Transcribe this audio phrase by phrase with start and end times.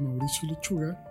[0.00, 1.02] Mauricio Lechuga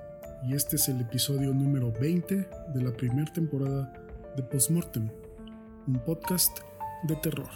[0.46, 2.36] y este es el episodio número 20
[2.74, 3.94] de la primera temporada
[4.36, 5.10] de Postmortem,
[5.88, 6.60] un podcast
[7.04, 7.50] de terror.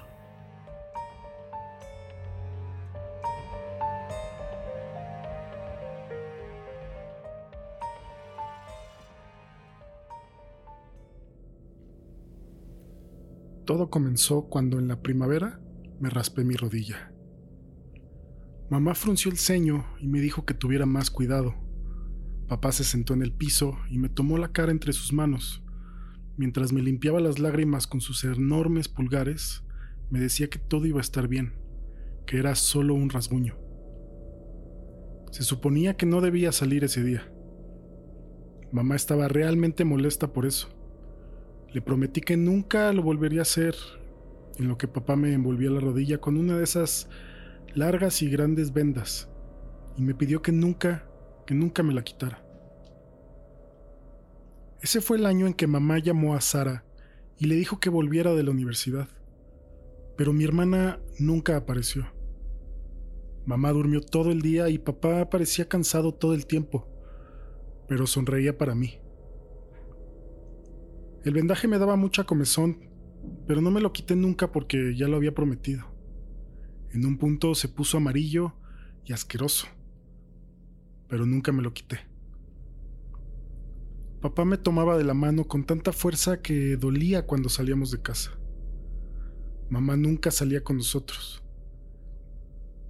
[13.66, 15.60] Todo comenzó cuando en la primavera
[16.00, 17.12] me raspé mi rodilla.
[18.70, 21.56] Mamá frunció el ceño y me dijo que tuviera más cuidado.
[22.50, 25.64] Papá se sentó en el piso y me tomó la cara entre sus manos.
[26.36, 29.64] Mientras me limpiaba las lágrimas con sus enormes pulgares,
[30.10, 31.54] me decía que todo iba a estar bien,
[32.26, 33.56] que era solo un rasguño.
[35.32, 37.32] Se suponía que no debía salir ese día.
[38.74, 40.68] Mamá estaba realmente molesta por eso.
[41.74, 43.76] Le prometí que nunca lo volvería a hacer,
[44.58, 47.10] en lo que papá me envolvía la rodilla con una de esas
[47.76, 49.30] largas y grandes vendas,
[49.96, 51.10] y me pidió que nunca,
[51.46, 52.44] que nunca me la quitara.
[54.82, 56.86] Ese fue el año en que mamá llamó a Sara
[57.40, 59.08] y le dijo que volviera de la universidad,
[60.16, 62.06] pero mi hermana nunca apareció.
[63.46, 66.88] Mamá durmió todo el día y papá parecía cansado todo el tiempo,
[67.88, 69.00] pero sonreía para mí.
[71.24, 72.90] El vendaje me daba mucha comezón,
[73.48, 75.97] pero no me lo quité nunca porque ya lo había prometido.
[76.98, 78.54] En un punto se puso amarillo
[79.06, 79.68] y asqueroso,
[81.08, 82.00] pero nunca me lo quité.
[84.20, 88.32] Papá me tomaba de la mano con tanta fuerza que dolía cuando salíamos de casa.
[89.70, 91.44] Mamá nunca salía con nosotros.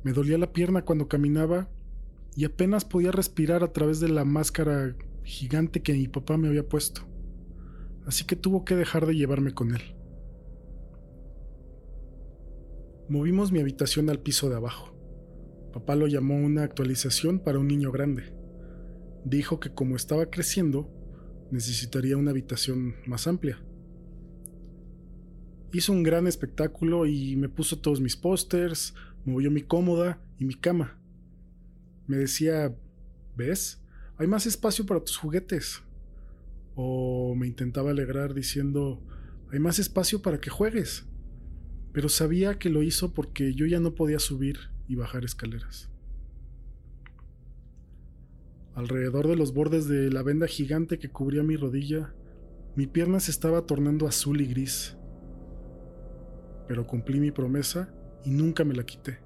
[0.06, 1.70] Me dolía la pierna cuando caminaba
[2.34, 6.66] y apenas podía respirar a través de la máscara gigante que mi papá me había
[6.66, 7.02] puesto.
[8.06, 9.97] Así que tuvo que dejar de llevarme con él.
[13.10, 14.94] Movimos mi habitación al piso de abajo.
[15.72, 18.34] Papá lo llamó una actualización para un niño grande.
[19.24, 20.90] Dijo que como estaba creciendo,
[21.50, 23.64] necesitaría una habitación más amplia.
[25.72, 30.56] Hizo un gran espectáculo y me puso todos mis pósters, movió mi cómoda y mi
[30.56, 31.00] cama.
[32.08, 32.76] Me decía,
[33.38, 33.82] ¿ves?
[34.18, 35.82] Hay más espacio para tus juguetes.
[36.76, 39.02] O me intentaba alegrar diciendo,
[39.50, 41.07] hay más espacio para que juegues
[41.94, 45.90] pero sabía que lo hizo porque yo ya no podía subir y bajar escaleras.
[48.76, 52.14] Alrededor de los bordes de la venda gigante que cubría mi rodilla,
[52.76, 54.96] mi pierna se estaba tornando azul y gris.
[56.68, 57.92] Pero cumplí mi promesa
[58.24, 59.20] y nunca me la quité.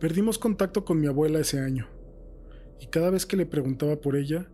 [0.00, 1.86] Perdimos contacto con mi abuela ese año,
[2.80, 4.50] y cada vez que le preguntaba por ella,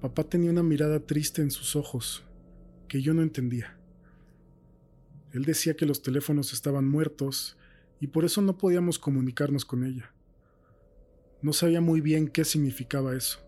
[0.00, 2.24] papá tenía una mirada triste en sus ojos
[2.88, 3.78] que yo no entendía.
[5.34, 7.58] Él decía que los teléfonos estaban muertos
[7.98, 10.12] y por eso no podíamos comunicarnos con ella.
[11.42, 13.40] No sabía muy bien qué significaba eso.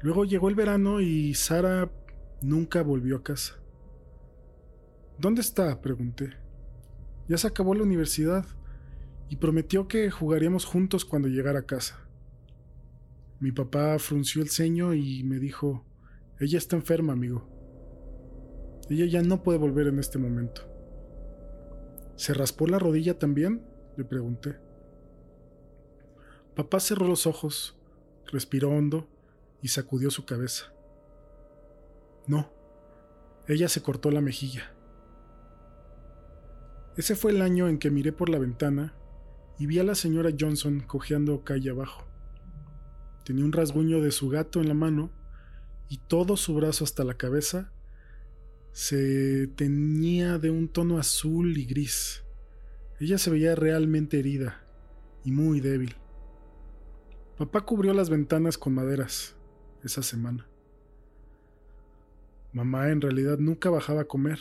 [0.00, 1.90] Luego llegó el verano y Sara
[2.40, 3.56] nunca volvió a casa.
[5.18, 5.80] ¿Dónde está?
[5.80, 6.34] pregunté.
[7.26, 8.46] Ya se acabó la universidad
[9.28, 11.98] y prometió que jugaríamos juntos cuando llegara a casa.
[13.40, 15.84] Mi papá frunció el ceño y me dijo,
[16.38, 17.49] ella está enferma, amigo.
[18.90, 20.62] Ella ya no puede volver en este momento.
[22.16, 23.64] ¿Se raspó la rodilla también?
[23.96, 24.58] Le pregunté.
[26.56, 27.78] Papá cerró los ojos,
[28.26, 29.08] respiró hondo
[29.62, 30.72] y sacudió su cabeza.
[32.26, 32.52] No,
[33.46, 34.74] ella se cortó la mejilla.
[36.96, 38.96] Ese fue el año en que miré por la ventana
[39.56, 42.08] y vi a la señora Johnson cojeando calle abajo.
[43.24, 45.12] Tenía un rasguño de su gato en la mano
[45.88, 47.72] y todo su brazo hasta la cabeza
[48.72, 52.22] se teñía de un tono azul y gris.
[53.00, 54.62] Ella se veía realmente herida
[55.24, 55.96] y muy débil.
[57.36, 59.34] Papá cubrió las ventanas con maderas
[59.82, 60.46] esa semana.
[62.52, 64.38] Mamá en realidad nunca bajaba a comer,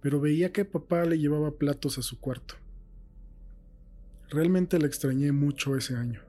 [0.00, 2.54] pero veía que papá le llevaba platos a su cuarto.
[4.30, 6.22] Realmente la extrañé mucho ese año.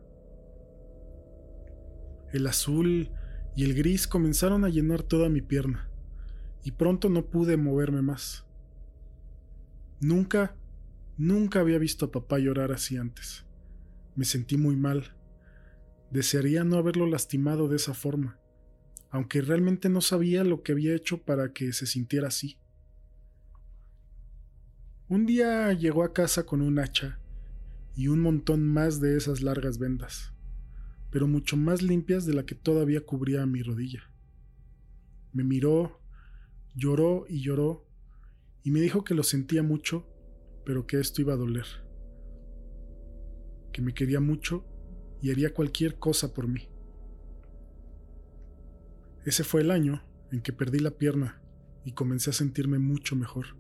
[2.33, 3.11] El azul
[3.55, 5.89] y el gris comenzaron a llenar toda mi pierna
[6.65, 8.43] y pronto no pude moverme más.
[10.01, 10.55] Nunca,
[11.15, 13.45] nunca había visto a papá llorar así antes.
[14.15, 15.15] Me sentí muy mal.
[16.09, 18.39] Desearía no haberlo lastimado de esa forma,
[19.11, 22.57] aunque realmente no sabía lo que había hecho para que se sintiera así.
[25.07, 27.19] Un día llegó a casa con un hacha
[27.95, 30.33] y un montón más de esas largas vendas,
[31.11, 34.01] pero mucho más limpias de la que todavía cubría mi rodilla.
[35.31, 36.01] Me miró
[36.75, 37.85] Lloró y lloró
[38.61, 40.05] y me dijo que lo sentía mucho,
[40.65, 41.65] pero que esto iba a doler.
[43.71, 44.63] que me quería mucho
[45.21, 46.69] y haría cualquier cosa por mí.
[49.25, 50.01] Ese fue el año
[50.31, 51.41] en que perdí la pierna
[51.83, 53.57] y comencé a sentirme mucho mejor.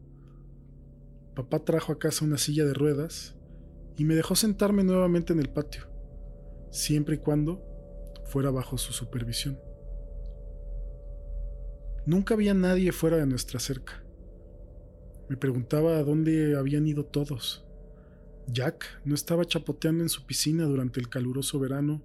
[1.35, 3.35] Papá trajo a casa una silla de ruedas
[3.97, 5.83] y me dejó sentarme nuevamente en el patio,
[6.71, 7.61] siempre y cuando
[8.25, 9.59] fuera bajo su supervisión.
[12.05, 14.03] Nunca había nadie fuera de nuestra cerca.
[15.27, 17.65] Me preguntaba a dónde habían ido todos.
[18.47, 22.03] Jack no estaba chapoteando en su piscina durante el caluroso verano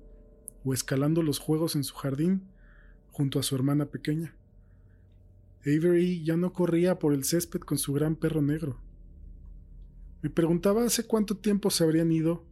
[0.65, 2.49] o escalando los juegos en su jardín
[3.11, 4.35] junto a su hermana pequeña.
[5.61, 8.81] Avery ya no corría por el césped con su gran perro negro.
[10.23, 12.47] Me preguntaba hace cuánto tiempo se habrían ido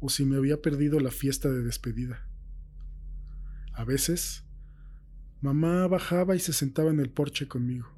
[0.00, 2.26] o si me había perdido la fiesta de despedida.
[3.74, 4.44] A veces,
[5.40, 7.88] mamá bajaba y se sentaba en el porche conmigo.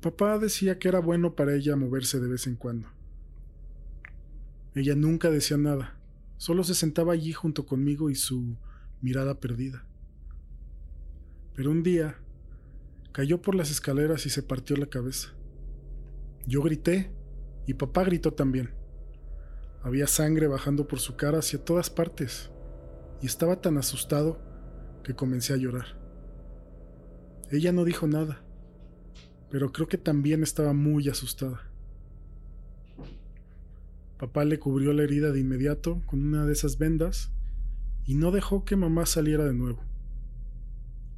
[0.00, 2.88] Papá decía que era bueno para ella moverse de vez en cuando.
[4.74, 5.98] Ella nunca decía nada,
[6.36, 8.56] solo se sentaba allí junto conmigo y su
[9.00, 9.84] mirada perdida.
[11.54, 12.18] Pero un día
[13.12, 15.30] cayó por las escaleras y se partió la cabeza.
[16.46, 17.10] Yo grité
[17.66, 18.70] y papá gritó también.
[19.82, 22.50] Había sangre bajando por su cara hacia todas partes
[23.22, 24.45] y estaba tan asustado
[25.06, 25.86] que comencé a llorar.
[27.52, 28.44] Ella no dijo nada,
[29.52, 31.70] pero creo que también estaba muy asustada.
[34.18, 37.30] Papá le cubrió la herida de inmediato con una de esas vendas
[38.04, 39.84] y no dejó que mamá saliera de nuevo.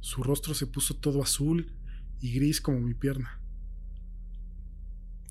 [0.01, 1.73] Su rostro se puso todo azul
[2.19, 3.41] y gris como mi pierna.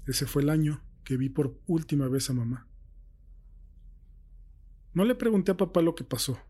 [0.05, 2.67] Ese fue el año que vi por última vez a mamá.
[4.95, 6.41] No le pregunté a papá lo que pasó.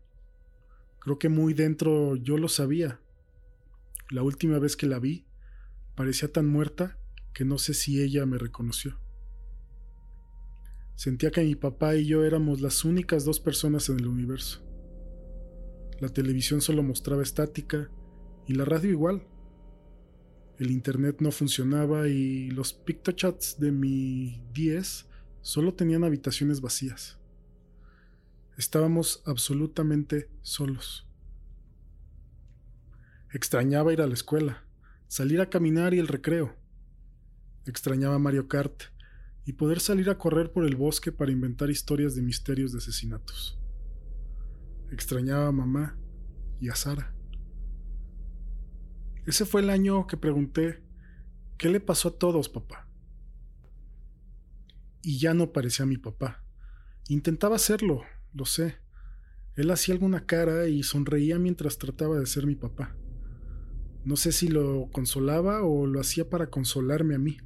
[0.99, 2.99] Creo que muy dentro yo lo sabía.
[4.09, 5.25] La última vez que la vi,
[5.95, 6.97] parecía tan muerta
[7.33, 8.99] que no sé si ella me reconoció.
[10.95, 14.61] Sentía que mi papá y yo éramos las únicas dos personas en el universo.
[15.99, 17.89] La televisión solo mostraba estática
[18.47, 19.27] y la radio igual.
[20.57, 25.05] El internet no funcionaba y los pictochats de mi 10
[25.41, 27.18] solo tenían habitaciones vacías.
[28.59, 31.07] Estábamos absolutamente solos.
[33.31, 34.65] Extrañaba ir a la escuela,
[35.07, 36.57] salir a caminar y el recreo.
[37.65, 38.83] Extrañaba Mario Kart
[39.45, 43.57] y poder salir a correr por el bosque para inventar historias de misterios de asesinatos.
[44.91, 45.97] Extrañaba a mamá
[46.59, 47.15] y a Sara.
[49.25, 50.83] Ese fue el año que pregunté,
[51.57, 52.89] ¿qué le pasó a todos, papá?
[55.01, 56.43] Y ya no parecía mi papá.
[57.07, 58.03] Intentaba hacerlo,
[58.33, 58.77] lo sé.
[59.55, 62.95] Él hacía alguna cara y sonreía mientras trataba de ser mi papá.
[64.05, 67.37] No sé si lo consolaba o lo hacía para consolarme a mí.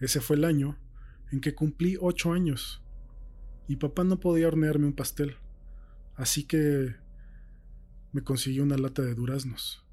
[0.00, 0.78] Ese fue el año
[1.32, 2.82] en que cumplí ocho años
[3.68, 5.36] y papá no podía hornearme un pastel,
[6.14, 6.94] así que
[8.12, 9.84] me consiguió una lata de duraznos.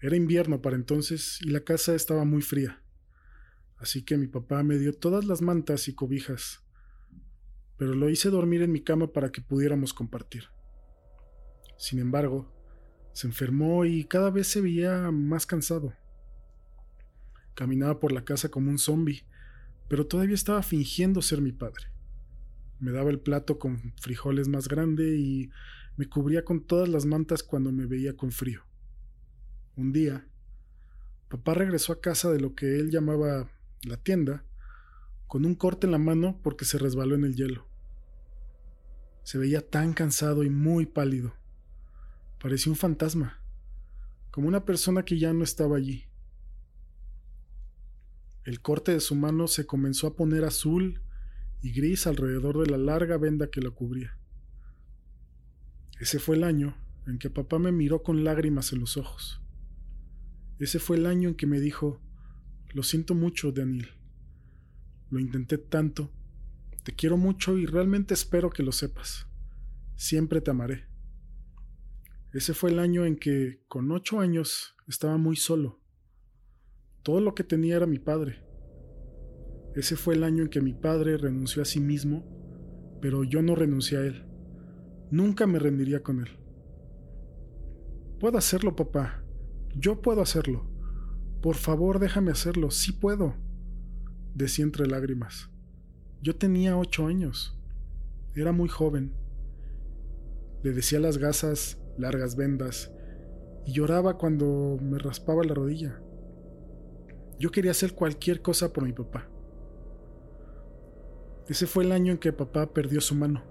[0.00, 2.82] Era invierno para entonces y la casa estaba muy fría,
[3.76, 6.64] así que mi papá me dio todas las mantas y cobijas,
[7.78, 10.44] pero lo hice dormir en mi cama para que pudiéramos compartir.
[11.78, 12.52] Sin embargo,
[13.12, 15.94] se enfermó y cada vez se veía más cansado.
[17.54, 19.22] Caminaba por la casa como un zombi,
[19.88, 21.86] pero todavía estaba fingiendo ser mi padre.
[22.80, 25.50] Me daba el plato con frijoles más grande y
[25.96, 28.62] me cubría con todas las mantas cuando me veía con frío.
[29.76, 30.26] Un día,
[31.28, 33.48] papá regresó a casa de lo que él llamaba
[33.82, 34.44] la tienda,
[35.28, 37.67] con un corte en la mano porque se resbaló en el hielo.
[39.28, 41.34] Se veía tan cansado y muy pálido.
[42.40, 43.42] Parecía un fantasma,
[44.30, 46.06] como una persona que ya no estaba allí.
[48.46, 51.02] El corte de su mano se comenzó a poner azul
[51.60, 54.16] y gris alrededor de la larga venda que lo cubría.
[56.00, 56.74] Ese fue el año
[57.06, 59.42] en que papá me miró con lágrimas en los ojos.
[60.58, 62.00] Ese fue el año en que me dijo,
[62.72, 63.90] lo siento mucho, Daniel.
[65.10, 66.10] Lo intenté tanto.
[66.88, 69.26] Te quiero mucho y realmente espero que lo sepas.
[69.94, 70.86] Siempre te amaré.
[72.32, 75.82] Ese fue el año en que, con ocho años, estaba muy solo.
[77.02, 78.42] Todo lo que tenía era mi padre.
[79.76, 82.24] Ese fue el año en que mi padre renunció a sí mismo,
[83.02, 84.24] pero yo no renuncié a él.
[85.10, 86.38] Nunca me rendiría con él.
[88.18, 89.22] Puedo hacerlo, papá.
[89.76, 90.66] Yo puedo hacerlo.
[91.42, 92.70] Por favor, déjame hacerlo.
[92.70, 93.36] Sí puedo.
[94.34, 95.50] Decía entre lágrimas.
[96.20, 97.56] Yo tenía ocho años.
[98.34, 99.12] Era muy joven.
[100.64, 102.90] Le decía las gasas, largas vendas,
[103.64, 106.00] y lloraba cuando me raspaba la rodilla.
[107.38, 109.28] Yo quería hacer cualquier cosa por mi papá.
[111.46, 113.44] Ese fue el año en que papá perdió su mano.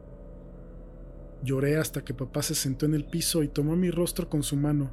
[1.43, 4.57] Lloré hasta que papá se sentó en el piso y tomó mi rostro con su
[4.57, 4.91] mano,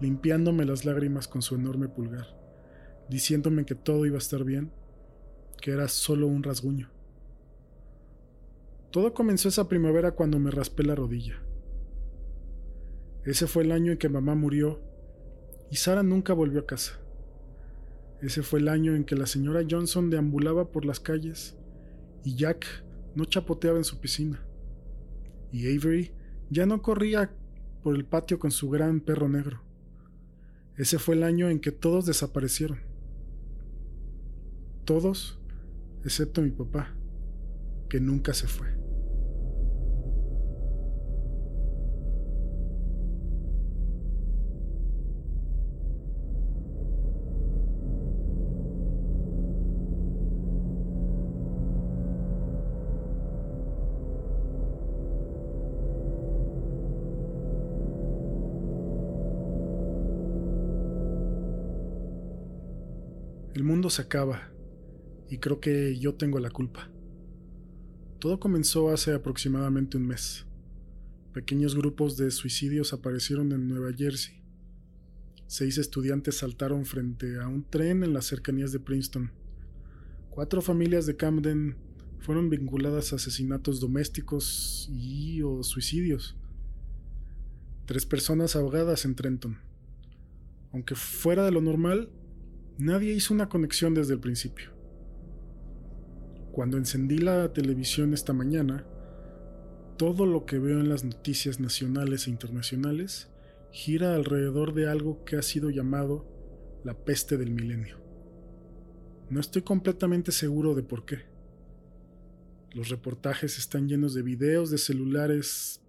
[0.00, 2.26] limpiándome las lágrimas con su enorme pulgar,
[3.08, 4.70] diciéndome que todo iba a estar bien,
[5.62, 6.95] que era solo un rasguño.
[8.90, 11.42] Todo comenzó esa primavera cuando me raspé la rodilla.
[13.24, 14.80] Ese fue el año en que mamá murió
[15.70, 16.98] y Sara nunca volvió a casa.
[18.22, 21.56] Ese fue el año en que la señora Johnson deambulaba por las calles
[22.24, 22.66] y Jack
[23.14, 24.40] no chapoteaba en su piscina.
[25.52, 26.12] Y Avery
[26.50, 27.30] ya no corría
[27.82, 29.62] por el patio con su gran perro negro.
[30.76, 32.80] Ese fue el año en que todos desaparecieron.
[34.84, 35.38] Todos,
[36.04, 36.94] excepto mi papá,
[37.88, 38.75] que nunca se fue.
[63.66, 64.50] Mundo se acaba
[65.28, 66.90] y creo que yo tengo la culpa.
[68.18, 70.46] Todo comenzó hace aproximadamente un mes.
[71.34, 74.40] Pequeños grupos de suicidios aparecieron en Nueva Jersey.
[75.48, 79.32] Seis estudiantes saltaron frente a un tren en las cercanías de Princeton.
[80.30, 81.76] Cuatro familias de Camden
[82.20, 86.36] fueron vinculadas a asesinatos domésticos y o suicidios.
[87.84, 89.58] Tres personas ahogadas en Trenton.
[90.72, 92.10] Aunque fuera de lo normal,
[92.78, 94.70] Nadie hizo una conexión desde el principio.
[96.52, 98.86] Cuando encendí la televisión esta mañana,
[99.96, 103.30] todo lo que veo en las noticias nacionales e internacionales
[103.72, 106.26] gira alrededor de algo que ha sido llamado
[106.84, 107.98] la peste del milenio.
[109.30, 111.20] No estoy completamente seguro de por qué.
[112.74, 115.80] Los reportajes están llenos de videos de celulares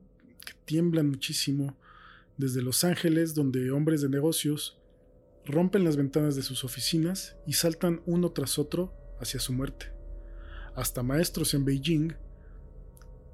[0.45, 1.77] que tiemblan muchísimo
[2.37, 4.76] desde Los Ángeles, donde hombres de negocios
[5.47, 9.87] rompen las ventanas de sus oficinas y saltan uno tras otro hacia su muerte.
[10.75, 12.13] Hasta maestros en Beijing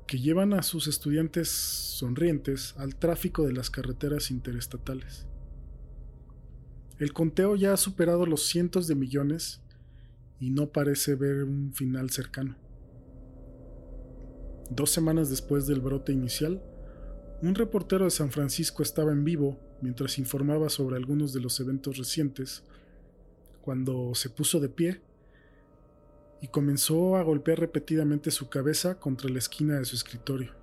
[0.07, 5.25] que llevan a sus estudiantes sonrientes al tráfico de las carreteras interestatales.
[6.99, 9.61] El conteo ya ha superado los cientos de millones
[10.39, 12.55] y no parece ver un final cercano.
[14.69, 16.61] Dos semanas después del brote inicial,
[17.41, 21.97] un reportero de San Francisco estaba en vivo mientras informaba sobre algunos de los eventos
[21.97, 22.63] recientes,
[23.61, 25.01] cuando se puso de pie
[26.41, 30.53] y comenzó a golpear repetidamente su cabeza contra la esquina de su escritorio.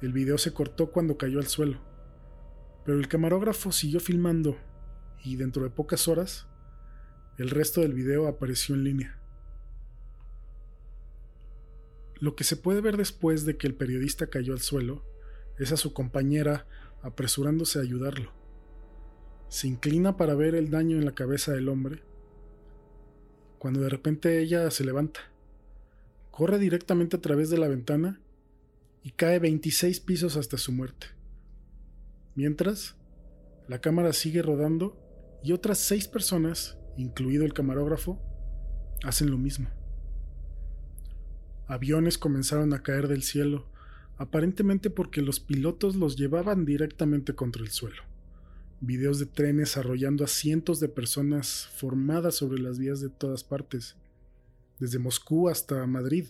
[0.00, 1.80] El video se cortó cuando cayó al suelo,
[2.86, 4.56] pero el camarógrafo siguió filmando
[5.22, 6.46] y dentro de pocas horas
[7.36, 9.18] el resto del video apareció en línea.
[12.20, 15.04] Lo que se puede ver después de que el periodista cayó al suelo
[15.58, 16.66] es a su compañera
[17.02, 18.32] apresurándose a ayudarlo.
[19.48, 22.02] Se inclina para ver el daño en la cabeza del hombre,
[23.58, 25.20] cuando de repente ella se levanta,
[26.30, 28.20] corre directamente a través de la ventana
[29.02, 31.08] y cae 26 pisos hasta su muerte.
[32.34, 32.96] Mientras,
[33.66, 34.96] la cámara sigue rodando
[35.42, 38.20] y otras seis personas, incluido el camarógrafo,
[39.02, 39.68] hacen lo mismo.
[41.66, 43.67] Aviones comenzaron a caer del cielo
[44.18, 48.02] aparentemente porque los pilotos los llevaban directamente contra el suelo.
[48.80, 53.96] Videos de trenes arrollando a cientos de personas formadas sobre las vías de todas partes,
[54.78, 56.26] desde Moscú hasta Madrid.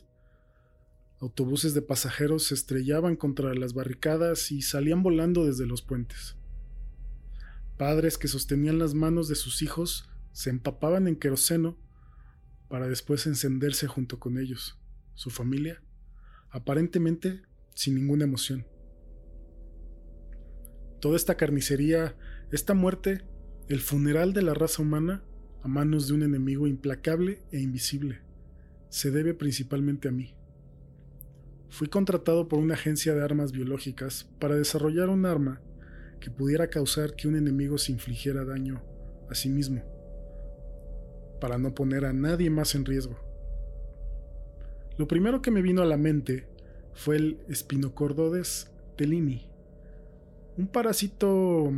[1.21, 6.37] Autobuses de pasajeros se estrellaban contra las barricadas y salían volando desde los puentes.
[7.77, 11.77] Padres que sostenían las manos de sus hijos se empapaban en queroseno
[12.69, 14.79] para después encenderse junto con ellos.
[15.15, 15.83] Su familia,
[16.51, 17.48] aparentemente
[17.79, 18.67] sin ninguna emoción.
[20.99, 22.17] Toda esta carnicería,
[22.51, 23.23] esta muerte,
[23.69, 25.23] el funeral de la raza humana
[25.63, 28.21] a manos de un enemigo implacable e invisible,
[28.89, 30.35] se debe principalmente a mí.
[31.69, 35.63] Fui contratado por una agencia de armas biológicas para desarrollar un arma
[36.19, 38.83] que pudiera causar que un enemigo se infligiera daño
[39.31, 39.85] a sí mismo,
[41.41, 43.21] para no poner a nadie más en riesgo.
[44.97, 46.48] Lo primero que me vino a la mente
[46.99, 49.47] fue el Spinocordodes telini,
[50.57, 51.73] un parásito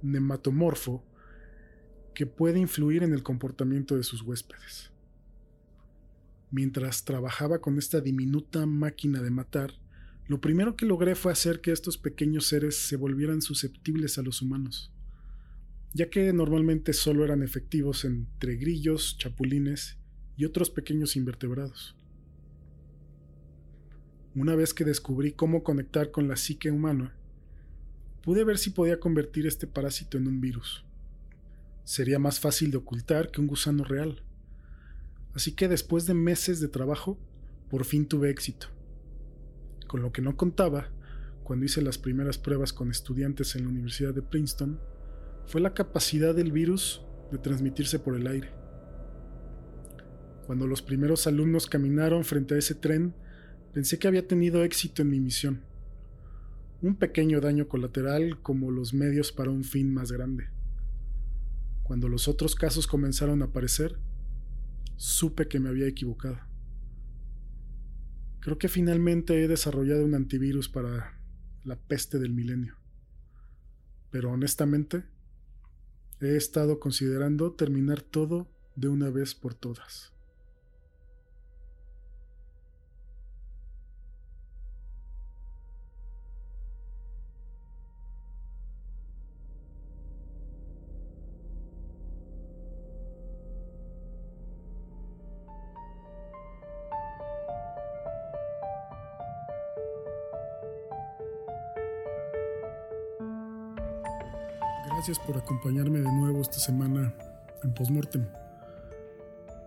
[0.00, 1.04] nematomorfo
[2.14, 4.90] que puede influir en el comportamiento de sus huéspedes.
[6.50, 9.74] Mientras trabajaba con esta diminuta máquina de matar,
[10.26, 14.40] lo primero que logré fue hacer que estos pequeños seres se volvieran susceptibles a los
[14.40, 14.90] humanos,
[15.92, 19.98] ya que normalmente solo eran efectivos entre grillos, chapulines
[20.38, 21.94] y otros pequeños invertebrados.
[24.34, 27.14] Una vez que descubrí cómo conectar con la psique humana,
[28.22, 30.86] pude ver si podía convertir este parásito en un virus.
[31.84, 34.22] Sería más fácil de ocultar que un gusano real.
[35.34, 37.18] Así que después de meses de trabajo,
[37.68, 38.68] por fin tuve éxito.
[39.86, 40.88] Con lo que no contaba,
[41.44, 44.80] cuando hice las primeras pruebas con estudiantes en la Universidad de Princeton,
[45.44, 48.50] fue la capacidad del virus de transmitirse por el aire.
[50.46, 53.14] Cuando los primeros alumnos caminaron frente a ese tren,
[53.72, 55.62] Pensé que había tenido éxito en mi misión.
[56.82, 60.48] Un pequeño daño colateral como los medios para un fin más grande.
[61.82, 63.98] Cuando los otros casos comenzaron a aparecer,
[64.96, 66.38] supe que me había equivocado.
[68.40, 71.18] Creo que finalmente he desarrollado un antivirus para
[71.64, 72.76] la peste del milenio.
[74.10, 75.04] Pero honestamente,
[76.20, 80.11] he estado considerando terminar todo de una vez por todas.
[105.26, 107.14] Por acompañarme de nuevo esta semana
[107.62, 108.26] en Postmortem.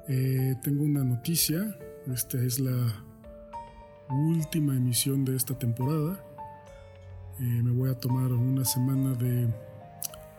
[0.08, 1.78] Eh, tengo una noticia.
[2.14, 2.76] Esta es la
[4.10, 6.24] última emisión de esta temporada.
[7.40, 9.48] Eh, me voy a tomar una semana de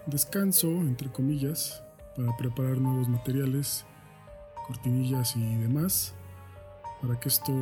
[0.06, 1.82] descanso, entre comillas,
[2.16, 3.84] para preparar nuevos materiales,
[4.66, 6.14] cortinillas y demás,
[7.02, 7.52] para que esto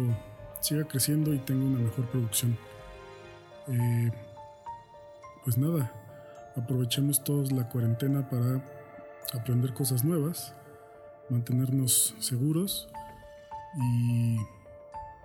[0.61, 2.57] siga creciendo y tenga una mejor producción.
[3.69, 4.11] Eh,
[5.45, 5.93] pues nada,
[6.57, 8.63] aprovechemos todos la cuarentena para
[9.33, 10.55] aprender cosas nuevas,
[11.31, 12.89] mantenernos seguros
[13.77, 14.37] y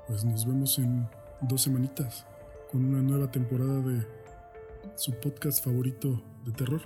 [0.08, 1.08] pues nos vemos en
[1.42, 2.26] dos semanitas
[2.72, 4.06] con una nueva temporada de
[4.96, 6.82] su podcast favorito de terror,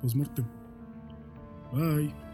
[0.00, 0.46] Postmortem.
[1.72, 2.31] Bye.